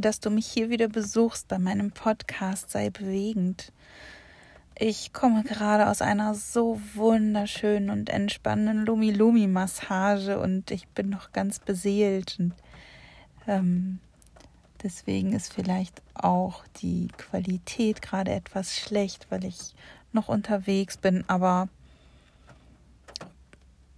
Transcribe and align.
Dass 0.00 0.20
du 0.20 0.30
mich 0.30 0.46
hier 0.46 0.70
wieder 0.70 0.88
besuchst 0.88 1.48
bei 1.48 1.58
meinem 1.58 1.90
Podcast 1.90 2.70
Sei 2.70 2.88
bewegend. 2.88 3.70
Ich 4.78 5.12
komme 5.12 5.42
gerade 5.42 5.90
aus 5.90 6.00
einer 6.00 6.34
so 6.34 6.80
wunderschönen 6.94 7.90
und 7.90 8.08
entspannenden 8.08 8.86
Lumi-Lumi-Massage 8.86 10.38
und 10.38 10.70
ich 10.70 10.88
bin 10.88 11.10
noch 11.10 11.32
ganz 11.32 11.58
beseelt 11.58 12.36
und 12.38 12.54
ähm, 13.46 13.98
deswegen 14.82 15.34
ist 15.34 15.52
vielleicht 15.52 16.00
auch 16.14 16.64
die 16.80 17.08
Qualität 17.18 18.00
gerade 18.00 18.30
etwas 18.30 18.74
schlecht, 18.74 19.26
weil 19.28 19.44
ich 19.44 19.74
noch 20.12 20.28
unterwegs 20.28 20.96
bin, 20.96 21.24
aber 21.28 21.68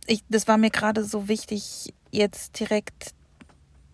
ich, 0.08 0.24
das 0.28 0.48
war 0.48 0.58
mir 0.58 0.70
gerade 0.70 1.04
so 1.04 1.28
wichtig, 1.28 1.94
jetzt 2.10 2.58
direkt 2.58 3.14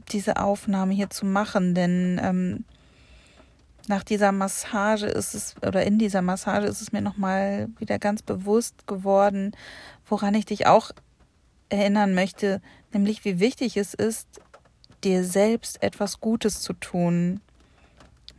diese 0.09 0.39
Aufnahme 0.39 0.95
hier 0.95 1.11
zu 1.11 1.27
machen, 1.27 1.75
denn 1.75 2.21
ähm, 2.23 2.65
nach 3.89 4.05
dieser 4.05 4.33
Massage 4.33 5.07
ist 5.07 5.35
es, 5.35 5.55
oder 5.67 5.85
in 5.85 5.99
dieser 5.99 6.23
Massage 6.23 6.67
ist 6.67 6.83
es 6.83 6.93
mir 6.93 7.01
nochmal 7.01 7.69
wieder 7.79 7.99
ganz 7.99 8.23
bewusst 8.23 8.87
geworden, 8.87 9.53
woran 10.07 10.35
ich 10.35 10.45
dich 10.45 10.67
auch 10.67 10.91
erinnern 11.71 12.15
möchte, 12.15 12.61
nämlich 12.93 13.25
wie 13.25 13.41
wichtig 13.41 13.77
es 13.77 13.95
ist, 13.95 14.29
dir 15.05 15.25
selbst 15.25 15.83
etwas 15.83 16.21
Gutes 16.21 16.61
zu 16.61 16.73
tun. 16.75 17.41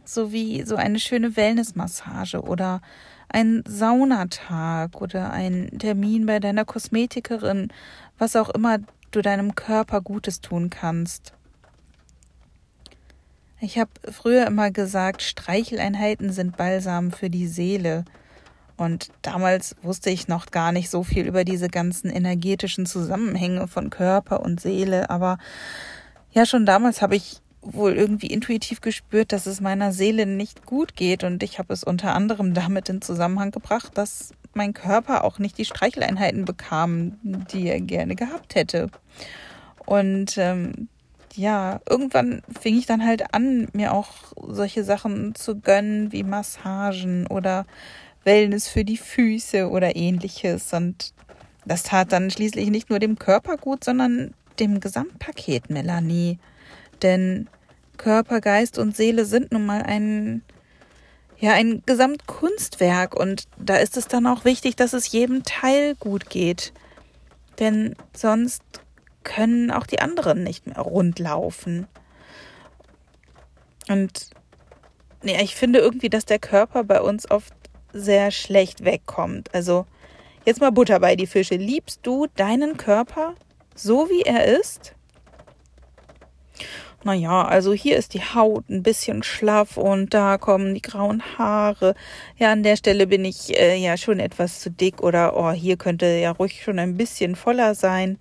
So 0.05 0.31
wie 0.31 0.63
so 0.63 0.75
eine 0.75 0.99
schöne 0.99 1.35
Wellnessmassage 1.35 2.41
oder 2.41 2.81
ein 3.29 3.63
Saunatag 3.67 5.01
oder 5.01 5.31
ein 5.31 5.77
Termin 5.77 6.25
bei 6.25 6.39
deiner 6.39 6.65
Kosmetikerin, 6.65 7.71
was 8.17 8.35
auch 8.35 8.49
immer 8.49 8.79
du 9.11 9.21
deinem 9.21 9.55
Körper 9.55 10.01
Gutes 10.01 10.41
tun 10.41 10.69
kannst. 10.69 11.33
Ich 13.61 13.77
habe 13.77 13.91
früher 14.09 14.47
immer 14.47 14.71
gesagt, 14.71 15.21
Streicheleinheiten 15.21 16.31
sind 16.31 16.55
Balsam 16.55 17.11
für 17.11 17.29
die 17.29 17.47
Seele. 17.47 18.05
Und 18.77 19.09
damals 19.21 19.75
wusste 19.81 20.09
ich 20.09 20.29
noch 20.29 20.51
gar 20.51 20.71
nicht 20.71 20.89
so 20.89 21.03
viel 21.03 21.27
über 21.27 21.43
diese 21.43 21.67
ganzen 21.67 22.09
energetischen 22.09 22.85
Zusammenhänge 22.85 23.67
von 23.67 23.89
Körper 23.89 24.39
und 24.39 24.61
Seele. 24.61 25.09
Aber 25.09 25.37
ja, 26.31 26.45
schon 26.45 26.65
damals 26.65 27.01
habe 27.01 27.17
ich 27.17 27.41
wohl 27.61 27.93
irgendwie 27.93 28.27
intuitiv 28.27 28.79
gespürt, 28.79 29.33
dass 29.33 29.45
es 29.45 29.59
meiner 29.59 29.91
Seele 29.91 30.25
nicht 30.25 30.65
gut 30.65 30.95
geht. 30.95 31.25
Und 31.25 31.43
ich 31.43 31.59
habe 31.59 31.73
es 31.73 31.83
unter 31.83 32.15
anderem 32.15 32.53
damit 32.53 32.87
in 32.87 33.01
Zusammenhang 33.01 33.51
gebracht, 33.51 33.91
dass 33.95 34.31
mein 34.53 34.73
Körper 34.73 35.25
auch 35.25 35.39
nicht 35.39 35.57
die 35.57 35.65
Streicheleinheiten 35.65 36.45
bekam, 36.45 37.17
die 37.23 37.67
er 37.67 37.81
gerne 37.81 38.15
gehabt 38.15 38.55
hätte. 38.55 38.89
Und 39.85 40.37
ähm, 40.37 40.87
ja, 41.35 41.79
irgendwann 41.89 42.41
fing 42.59 42.77
ich 42.77 42.85
dann 42.85 43.05
halt 43.05 43.33
an, 43.33 43.67
mir 43.73 43.93
auch 43.93 44.09
solche 44.47 44.83
Sachen 44.83 45.35
zu 45.35 45.59
gönnen 45.59 46.11
wie 46.11 46.23
Massagen 46.23 47.27
oder 47.27 47.65
Wellness 48.23 48.67
für 48.67 48.83
die 48.83 48.97
Füße 48.97 49.69
oder 49.69 49.95
ähnliches. 49.95 50.73
Und 50.73 51.13
das 51.65 51.83
tat 51.83 52.11
dann 52.11 52.29
schließlich 52.29 52.69
nicht 52.69 52.89
nur 52.89 52.99
dem 52.99 53.17
Körper 53.17 53.57
gut, 53.57 53.83
sondern 53.83 54.33
dem 54.59 54.79
Gesamtpaket 54.79 55.69
Melanie. 55.69 56.39
Denn 57.01 57.47
Körper, 57.97 58.41
Geist 58.41 58.77
und 58.77 58.95
Seele 58.95 59.25
sind 59.25 59.51
nun 59.51 59.65
mal 59.65 59.83
ein, 59.83 60.41
ja, 61.37 61.53
ein 61.53 61.83
Gesamtkunstwerk 61.85 63.15
und 63.15 63.43
da 63.57 63.77
ist 63.77 63.97
es 63.97 64.07
dann 64.07 64.25
auch 64.27 64.45
wichtig, 64.45 64.75
dass 64.75 64.93
es 64.93 65.11
jedem 65.11 65.43
Teil 65.43 65.95
gut 65.95 66.29
geht. 66.29 66.73
Denn 67.59 67.95
sonst 68.15 68.63
können 69.23 69.71
auch 69.71 69.85
die 69.85 69.99
anderen 69.99 70.43
nicht 70.43 70.67
mehr 70.67 70.79
rund 70.79 71.19
laufen. 71.19 71.87
Und 73.87 74.29
ja, 75.23 75.41
ich 75.41 75.55
finde 75.55 75.79
irgendwie, 75.79 76.09
dass 76.09 76.25
der 76.25 76.39
Körper 76.39 76.83
bei 76.83 77.01
uns 77.01 77.29
oft 77.29 77.53
sehr 77.91 78.31
schlecht 78.31 78.85
wegkommt. 78.85 79.53
Also 79.53 79.85
jetzt 80.45 80.61
mal 80.61 80.71
Butter 80.71 80.99
bei 80.99 81.15
die 81.15 81.27
Fische. 81.27 81.55
Liebst 81.55 82.01
du 82.03 82.27
deinen 82.35 82.77
Körper 82.77 83.35
so, 83.75 84.09
wie 84.09 84.21
er 84.21 84.45
ist? 84.45 84.93
Naja, 87.03 87.43
also 87.45 87.71
hier 87.71 87.95
ist 87.95 88.13
die 88.13 88.21
Haut 88.21 88.69
ein 88.69 88.83
bisschen 88.83 89.23
schlaff 89.23 89.77
und 89.77 90.13
da 90.13 90.37
kommen 90.37 90.73
die 90.73 90.81
grauen 90.81 91.23
Haare. 91.37 91.95
Ja, 92.37 92.51
an 92.51 92.61
der 92.61 92.75
Stelle 92.75 93.07
bin 93.07 93.23
ich 93.23 93.57
äh, 93.57 93.77
ja 93.77 93.95
schon 93.95 94.19
etwas 94.19 94.59
zu 94.59 94.69
dick 94.69 95.01
oder 95.01 95.37
oh, 95.37 95.51
hier 95.51 95.77
könnte 95.77 96.05
ja 96.05 96.31
ruhig 96.31 96.61
schon 96.61 96.77
ein 96.77 96.97
bisschen 96.97 97.37
voller 97.37 97.73
sein. 97.73 98.19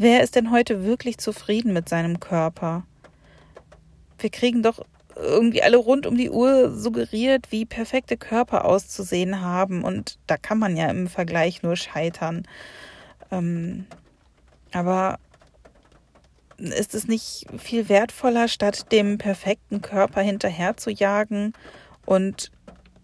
Wer 0.00 0.22
ist 0.22 0.36
denn 0.36 0.52
heute 0.52 0.84
wirklich 0.84 1.18
zufrieden 1.18 1.72
mit 1.72 1.88
seinem 1.88 2.20
Körper? 2.20 2.84
Wir 4.16 4.30
kriegen 4.30 4.62
doch 4.62 4.78
irgendwie 5.16 5.60
alle 5.60 5.76
rund 5.76 6.06
um 6.06 6.16
die 6.16 6.30
Uhr 6.30 6.70
suggeriert, 6.70 7.50
wie 7.50 7.66
perfekte 7.66 8.16
Körper 8.16 8.64
auszusehen 8.64 9.40
haben. 9.40 9.82
Und 9.82 10.20
da 10.28 10.36
kann 10.36 10.60
man 10.60 10.76
ja 10.76 10.88
im 10.88 11.08
Vergleich 11.08 11.64
nur 11.64 11.74
scheitern. 11.74 12.46
Ähm, 13.32 13.86
aber 14.70 15.18
ist 16.58 16.94
es 16.94 17.08
nicht 17.08 17.46
viel 17.58 17.88
wertvoller, 17.88 18.46
statt 18.46 18.92
dem 18.92 19.18
perfekten 19.18 19.82
Körper 19.82 20.20
hinterher 20.20 20.76
zu 20.76 20.90
jagen 20.90 21.54
und 22.06 22.52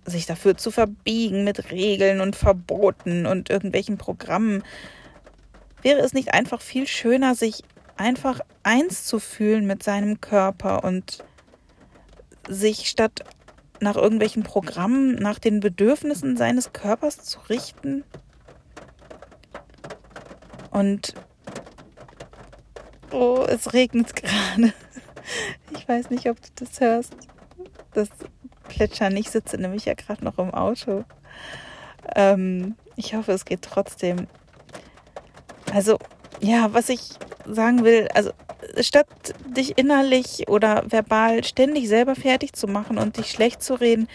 sich 0.06 0.26
dafür 0.26 0.56
zu 0.56 0.70
verbiegen 0.70 1.42
mit 1.42 1.72
Regeln 1.72 2.20
und 2.20 2.36
Verboten 2.36 3.26
und 3.26 3.50
irgendwelchen 3.50 3.98
Programmen, 3.98 4.62
Wäre 5.84 6.00
es 6.00 6.14
nicht 6.14 6.32
einfach 6.32 6.62
viel 6.62 6.86
schöner, 6.86 7.34
sich 7.34 7.62
einfach 7.96 8.40
eins 8.62 9.04
zu 9.04 9.20
fühlen 9.20 9.66
mit 9.66 9.82
seinem 9.82 10.18
Körper 10.18 10.82
und 10.82 11.22
sich 12.48 12.88
statt 12.88 13.22
nach 13.80 13.94
irgendwelchen 13.94 14.44
Programmen, 14.44 15.14
nach 15.16 15.38
den 15.38 15.60
Bedürfnissen 15.60 16.38
seines 16.38 16.72
Körpers 16.72 17.18
zu 17.18 17.38
richten? 17.50 18.02
Und 20.70 21.12
oh, 23.12 23.44
es 23.46 23.74
regnet 23.74 24.16
gerade. 24.16 24.72
Ich 25.70 25.86
weiß 25.86 26.08
nicht, 26.08 26.30
ob 26.30 26.40
du 26.40 26.48
das 26.64 26.80
hörst. 26.80 27.14
Das 27.92 28.08
Plätschern. 28.70 29.14
Ich 29.18 29.30
sitze 29.30 29.58
nämlich 29.58 29.84
ja 29.84 29.92
gerade 29.92 30.24
noch 30.24 30.38
im 30.38 30.54
Auto. 30.54 31.04
Ähm, 32.16 32.74
ich 32.96 33.14
hoffe, 33.14 33.32
es 33.32 33.44
geht 33.44 33.60
trotzdem. 33.60 34.28
Also, 35.74 35.98
ja, 36.40 36.72
was 36.72 36.88
ich 36.88 37.00
sagen 37.44 37.82
will, 37.82 38.06
also 38.14 38.30
statt 38.78 39.08
dich 39.56 39.76
innerlich 39.76 40.48
oder 40.48 40.84
verbal 40.88 41.42
ständig 41.42 41.88
selber 41.88 42.14
fertig 42.14 42.52
zu 42.52 42.68
machen 42.68 42.96
und 42.96 43.16
dich 43.16 43.28
schlecht 43.32 43.60
zu 43.60 43.74
reden, 43.74 44.06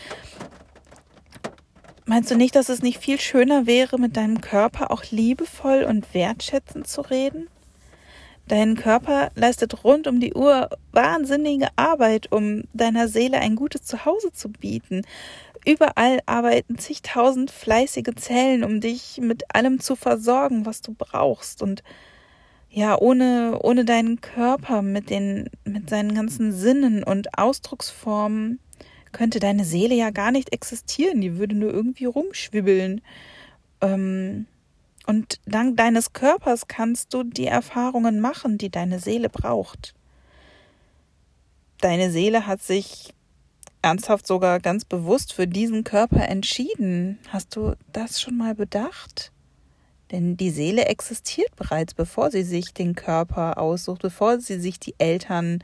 meinst 2.05 2.31
du 2.31 2.37
nicht, 2.37 2.55
dass 2.55 2.69
es 2.69 2.81
nicht 2.81 2.99
viel 2.99 3.19
schöner 3.19 3.67
wäre, 3.67 3.99
mit 3.99 4.15
deinem 4.15 4.39
Körper 4.39 4.89
auch 4.89 5.03
liebevoll 5.11 5.83
und 5.83 6.13
wertschätzend 6.13 6.87
zu 6.87 7.01
reden? 7.01 7.49
Dein 8.49 8.73
Körper 8.75 9.29
leistet 9.35 9.83
rund 9.83 10.07
um 10.07 10.19
die 10.19 10.33
Uhr 10.33 10.69
wahnsinnige 10.91 11.67
Arbeit, 11.75 12.31
um 12.31 12.63
deiner 12.73 13.07
Seele 13.07 13.37
ein 13.37 13.55
gutes 13.55 13.83
Zuhause 13.83 14.33
zu 14.33 14.49
bieten. 14.49 15.03
Überall 15.67 16.19
arbeiten 16.25 16.79
zigtausend 16.79 17.51
fleißige 17.51 18.15
Zellen, 18.15 18.63
um 18.63 18.81
dich 18.81 19.19
mit 19.21 19.43
allem 19.53 19.79
zu 19.79 19.95
versorgen, 19.95 20.65
was 20.65 20.81
du 20.81 20.95
brauchst. 20.97 21.61
Und 21.61 21.83
ja, 22.71 22.97
ohne, 22.97 23.59
ohne 23.61 23.85
deinen 23.85 24.19
Körper 24.19 24.81
mit 24.81 25.11
den, 25.11 25.51
mit 25.63 25.87
seinen 25.87 26.15
ganzen 26.15 26.51
Sinnen 26.51 27.03
und 27.03 27.37
Ausdrucksformen 27.37 28.59
könnte 29.11 29.39
deine 29.39 29.63
Seele 29.63 29.93
ja 29.93 30.09
gar 30.09 30.31
nicht 30.31 30.53
existieren. 30.53 31.21
Die 31.21 31.37
würde 31.37 31.55
nur 31.55 31.71
irgendwie 31.71 32.05
rumschwibbeln. 32.05 33.01
Ähm, 33.81 34.47
und 35.09 35.39
dank 35.47 35.75
deines 35.75 36.13
Körpers 36.13 36.67
kannst 36.67 37.15
du 37.15 37.23
die 37.23 37.47
Erfahrungen 37.47 38.19
machen, 38.19 38.59
die 38.59 38.69
deine 38.69 38.99
Seele 38.99 39.27
braucht. 39.27 39.95
Deine 41.81 42.11
Seele 42.11 42.45
hat 42.45 42.61
sich 42.61 43.15
ernsthaft 43.81 44.27
sogar 44.27 44.59
ganz 44.59 44.85
bewusst 44.85 45.33
für 45.33 45.47
diesen 45.47 45.83
Körper 45.83 46.29
entschieden. 46.29 47.17
Hast 47.29 47.55
du 47.55 47.73
das 47.91 48.21
schon 48.21 48.37
mal 48.37 48.53
bedacht? 48.53 49.31
Denn 50.11 50.37
die 50.37 50.51
Seele 50.51 50.85
existiert 50.85 51.55
bereits, 51.55 51.95
bevor 51.95 52.29
sie 52.29 52.43
sich 52.43 52.75
den 52.75 52.93
Körper 52.93 53.57
aussucht, 53.57 54.03
bevor 54.03 54.39
sie 54.39 54.59
sich 54.59 54.79
die 54.79 54.93
Eltern 54.99 55.63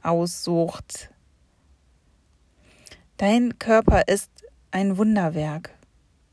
aussucht. 0.00 1.10
Dein 3.16 3.58
Körper 3.58 4.06
ist 4.06 4.30
ein 4.70 4.96
Wunderwerk 4.96 5.74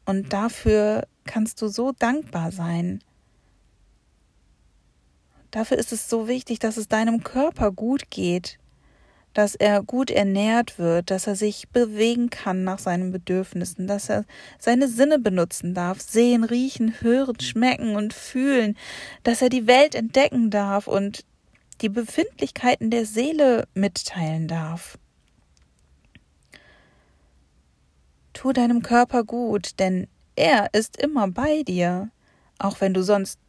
und 0.05 0.33
dafür 0.33 1.07
kannst 1.25 1.61
du 1.61 1.67
so 1.67 1.91
dankbar 1.91 2.51
sein. 2.51 3.03
Dafür 5.51 5.77
ist 5.77 5.93
es 5.93 6.09
so 6.09 6.27
wichtig, 6.27 6.59
dass 6.59 6.77
es 6.77 6.87
deinem 6.87 7.23
Körper 7.23 7.71
gut 7.71 8.09
geht, 8.09 8.57
dass 9.33 9.55
er 9.55 9.83
gut 9.83 10.11
ernährt 10.11 10.79
wird, 10.79 11.11
dass 11.11 11.27
er 11.27 11.35
sich 11.35 11.69
bewegen 11.69 12.29
kann 12.29 12.63
nach 12.63 12.79
seinen 12.79 13.11
Bedürfnissen, 13.11 13.87
dass 13.87 14.09
er 14.09 14.25
seine 14.59 14.87
Sinne 14.87 15.19
benutzen 15.19 15.73
darf, 15.73 16.01
sehen, 16.01 16.43
riechen, 16.43 17.01
hören, 17.01 17.39
schmecken 17.39 17.95
und 17.95 18.13
fühlen, 18.13 18.77
dass 19.23 19.41
er 19.41 19.49
die 19.49 19.67
Welt 19.67 19.95
entdecken 19.95 20.49
darf 20.49 20.87
und 20.87 21.25
die 21.81 21.89
Befindlichkeiten 21.89 22.89
der 22.89 23.05
Seele 23.05 23.67
mitteilen 23.73 24.47
darf. 24.47 24.97
Tu 28.33 28.53
deinem 28.53 28.81
Körper 28.81 29.23
gut, 29.23 29.79
denn 29.79 30.07
er 30.35 30.73
ist 30.73 30.97
immer 30.97 31.27
bei 31.27 31.63
dir. 31.63 32.09
Auch 32.59 32.81
wenn 32.81 32.93
du 32.93 33.03
sonst 33.03 33.39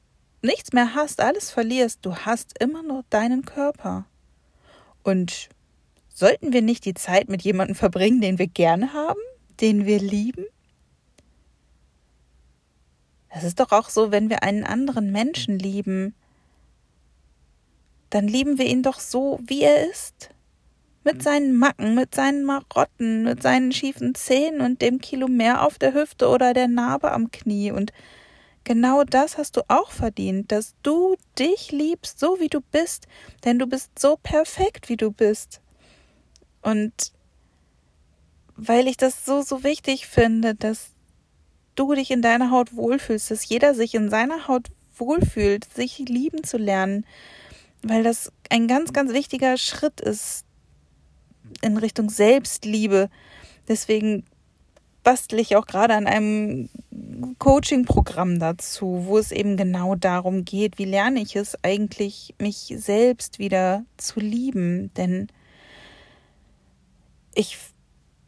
nichts 0.42 0.72
mehr 0.72 0.94
hast, 0.94 1.20
alles 1.20 1.50
verlierst, 1.50 2.00
du 2.02 2.14
hast 2.16 2.58
immer 2.60 2.82
noch 2.82 3.02
deinen 3.10 3.44
Körper. 3.44 4.06
Und 5.02 5.48
sollten 6.12 6.52
wir 6.52 6.62
nicht 6.62 6.84
die 6.84 6.94
Zeit 6.94 7.28
mit 7.28 7.42
jemandem 7.42 7.74
verbringen, 7.74 8.20
den 8.20 8.38
wir 8.38 8.46
gerne 8.46 8.92
haben, 8.92 9.20
den 9.60 9.86
wir 9.86 9.98
lieben? 9.98 10.44
Es 13.28 13.42
ist 13.44 13.58
doch 13.58 13.72
auch 13.72 13.88
so, 13.88 14.12
wenn 14.12 14.30
wir 14.30 14.42
einen 14.42 14.64
anderen 14.64 15.10
Menschen 15.10 15.58
lieben, 15.58 16.14
dann 18.10 18.28
lieben 18.28 18.58
wir 18.58 18.66
ihn 18.66 18.84
doch 18.84 19.00
so, 19.00 19.40
wie 19.44 19.62
er 19.62 19.90
ist 19.90 20.33
mit 21.04 21.22
seinen 21.22 21.56
Macken, 21.56 21.94
mit 21.94 22.14
seinen 22.14 22.44
Marotten, 22.44 23.24
mit 23.24 23.42
seinen 23.42 23.72
schiefen 23.72 24.14
Zähnen 24.14 24.60
und 24.60 24.82
dem 24.82 25.00
Kilo 25.00 25.28
mehr 25.28 25.62
auf 25.62 25.78
der 25.78 25.94
Hüfte 25.94 26.28
oder 26.28 26.54
der 26.54 26.68
Narbe 26.68 27.12
am 27.12 27.30
Knie. 27.30 27.70
Und 27.70 27.92
genau 28.64 29.04
das 29.04 29.36
hast 29.36 29.56
du 29.56 29.62
auch 29.68 29.90
verdient, 29.90 30.50
dass 30.50 30.74
du 30.82 31.16
dich 31.38 31.70
liebst, 31.70 32.18
so 32.18 32.40
wie 32.40 32.48
du 32.48 32.60
bist, 32.60 33.06
denn 33.44 33.58
du 33.58 33.66
bist 33.66 33.98
so 33.98 34.16
perfekt, 34.16 34.88
wie 34.88 34.96
du 34.96 35.10
bist. 35.10 35.60
Und 36.62 37.12
weil 38.56 38.88
ich 38.88 38.96
das 38.96 39.26
so, 39.26 39.42
so 39.42 39.62
wichtig 39.62 40.06
finde, 40.06 40.54
dass 40.54 40.90
du 41.74 41.94
dich 41.94 42.10
in 42.10 42.22
deiner 42.22 42.50
Haut 42.50 42.74
wohlfühlst, 42.74 43.30
dass 43.30 43.48
jeder 43.48 43.74
sich 43.74 43.94
in 43.94 44.08
seiner 44.08 44.48
Haut 44.48 44.68
wohlfühlt, 44.96 45.64
sich 45.74 45.98
lieben 45.98 46.44
zu 46.44 46.56
lernen, 46.56 47.04
weil 47.82 48.02
das 48.02 48.32
ein 48.48 48.68
ganz, 48.68 48.92
ganz 48.92 49.12
wichtiger 49.12 49.56
Schritt 49.56 50.00
ist, 50.00 50.43
in 51.62 51.76
Richtung 51.76 52.10
Selbstliebe. 52.10 53.08
Deswegen 53.68 54.24
bastle 55.02 55.40
ich 55.40 55.54
auch 55.56 55.66
gerade 55.66 55.94
an 55.94 56.06
einem 56.06 56.68
Coaching-Programm 57.38 58.38
dazu, 58.38 59.04
wo 59.06 59.18
es 59.18 59.30
eben 59.30 59.56
genau 59.56 59.94
darum 59.94 60.44
geht, 60.44 60.78
wie 60.78 60.86
lerne 60.86 61.20
ich 61.20 61.36
es 61.36 61.56
eigentlich, 61.62 62.34
mich 62.38 62.74
selbst 62.76 63.38
wieder 63.38 63.84
zu 63.96 64.18
lieben. 64.18 64.92
Denn 64.94 65.28
ich 67.34 67.58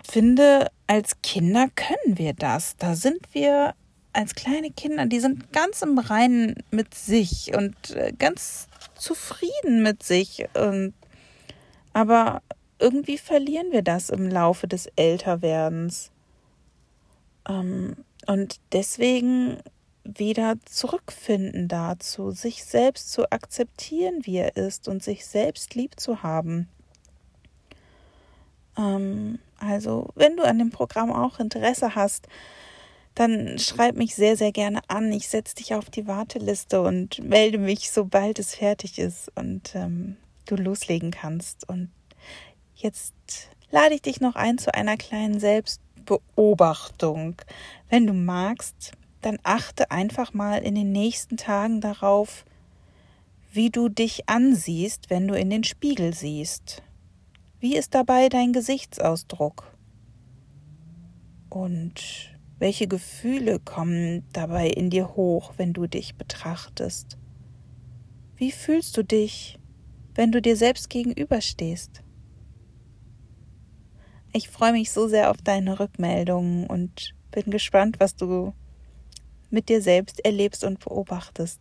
finde, 0.05 0.71
als 0.87 1.21
Kinder 1.23 1.69
können 1.75 2.19
wir 2.19 2.35
das. 2.35 2.77
Da 2.77 2.95
sind 2.95 3.21
wir 3.33 3.75
als 4.13 4.35
kleine 4.35 4.71
Kinder, 4.71 5.07
die 5.07 5.21
sind 5.21 5.53
ganz 5.53 5.83
im 5.83 5.99
Reinen 5.99 6.57
mit 6.71 6.95
sich 6.95 7.55
und 7.55 7.75
äh, 7.91 8.13
ganz 8.19 8.69
zufrieden 8.95 9.83
mit 9.83 10.03
sich. 10.03 10.47
aber 11.93 12.43
irgendwie 12.79 13.19
verlieren 13.19 13.73
wir 13.73 13.83
das 13.83 14.11
im 14.11 14.29
Laufe 14.29 14.69
des 14.69 14.87
Älterwerdens. 14.97 16.11
Ähm, 17.49 17.97
und 18.27 18.61
deswegen 18.73 19.59
wieder 20.05 20.55
zurückfinden 20.65 21.69
dazu, 21.69 22.31
sich 22.31 22.65
selbst 22.65 23.13
zu 23.13 23.31
akzeptieren, 23.31 24.21
wie 24.23 24.37
er 24.37 24.57
ist 24.57 24.89
und 24.89 25.03
sich 25.03 25.27
selbst 25.27 25.75
lieb 25.75 25.99
zu 25.99 26.23
haben. 26.23 26.69
Ähm, 28.77 29.39
also, 29.59 30.11
wenn 30.15 30.37
du 30.37 30.45
an 30.45 30.59
dem 30.59 30.71
Programm 30.71 31.13
auch 31.13 31.41
Interesse 31.41 31.95
hast, 31.95 32.29
dann 33.15 33.59
schreib 33.59 33.97
mich 33.97 34.15
sehr, 34.15 34.37
sehr 34.37 34.53
gerne 34.53 34.81
an. 34.89 35.11
Ich 35.11 35.29
setze 35.29 35.55
dich 35.55 35.75
auf 35.75 35.89
die 35.89 36.07
Warteliste 36.07 36.83
und 36.83 37.25
melde 37.25 37.57
mich, 37.59 37.91
sobald 37.91 38.39
es 38.39 38.55
fertig 38.55 38.99
ist 38.99 39.33
und 39.35 39.75
ähm, 39.75 40.17
du 40.45 40.57
loslegen 40.57 41.11
kannst. 41.11 41.67
Und 41.67 41.91
Jetzt 42.79 43.15
lade 43.71 43.95
ich 43.95 44.03
dich 44.03 44.21
noch 44.21 44.37
ein 44.37 44.59
zu 44.59 44.75
einer 44.75 44.99
kleinen 44.99 45.41
Selbstbeobachtung. 45.41 47.37
Wenn 47.89 48.07
du 48.07 48.13
magst, 48.13 48.93
dann 49.23 49.39
achte 49.43 49.91
einfach 49.91 50.35
mal 50.35 50.59
in 50.59 50.75
den 50.75 50.93
nächsten 50.93 51.39
Tagen 51.39 51.81
darauf, 51.81 52.45
wie 53.51 53.71
du 53.71 53.89
dich 53.89 54.29
ansiehst, 54.29 55.09
wenn 55.09 55.27
du 55.27 55.33
in 55.33 55.49
den 55.49 55.65
Spiegel 55.65 56.13
siehst. 56.13 56.83
Wie 57.61 57.77
ist 57.77 57.95
dabei 57.95 58.29
dein 58.29 58.53
Gesichtsausdruck? 58.53 59.75
Und 61.49 62.37
welche 62.59 62.89
Gefühle 62.89 63.59
kommen 63.59 64.25
dabei 64.35 64.69
in 64.69 64.91
dir 64.91 65.17
hoch, 65.17 65.55
wenn 65.57 65.73
du 65.73 65.87
dich 65.87 66.17
betrachtest? 66.17 67.17
Wie 68.37 68.53
fühlst 68.53 68.99
du 68.99 69.03
dich, 69.03 69.59
wenn 70.15 70.31
du 70.31 70.43
dir 70.43 70.57
selbst 70.57 70.91
gegenüberstehst? 70.91 72.03
Ich 74.37 74.51
freue 74.51 74.73
mich 74.73 74.91
so 74.91 75.09
sehr 75.09 75.31
auf 75.31 75.39
deine 75.39 75.81
Rückmeldungen 75.81 76.67
und 76.67 77.15
bin 77.31 77.51
gespannt, 77.51 78.01
was 78.01 78.17
du 78.17 78.53
mit 79.49 79.71
dir 79.71 79.81
selbst 79.81 80.23
erlebst 80.27 80.63
und 80.63 80.79
beobachtest. 80.79 81.59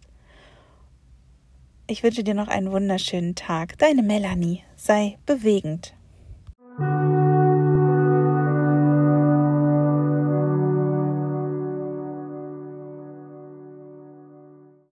Ich 1.88 2.04
wünsche 2.04 2.26
dir 2.26 2.34
noch 2.34 2.50
einen 2.50 2.74
wunderschönen 2.74 3.34
Tag. 3.34 3.78
Deine 3.78 4.04
Melanie 4.04 4.62
sei 4.76 5.18
bewegend. 5.26 5.94